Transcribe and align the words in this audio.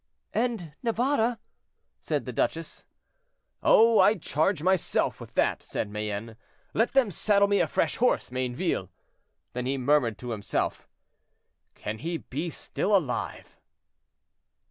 "And 0.33 0.73
Navarre—" 0.81 1.37
said 1.99 2.25
the 2.25 2.33
duchess. 2.33 2.85
"Oh! 3.61 3.99
I 3.99 4.15
charge 4.15 4.63
myself 4.63 5.21
with 5.21 5.35
that," 5.35 5.61
said 5.61 5.91
Mayenne. 5.91 6.37
"Let 6.73 6.93
them 6.93 7.11
saddle 7.11 7.47
me 7.47 7.59
a 7.59 7.67
fresh 7.67 7.97
horse, 7.97 8.31
Mayneville." 8.31 8.89
Then 9.53 9.67
he 9.67 9.77
murmured 9.77 10.17
to 10.17 10.31
himself, 10.31 10.87
"Can 11.75 11.99
he 11.99 12.17
be 12.17 12.49
still 12.49 12.97
alive?" 12.97 13.59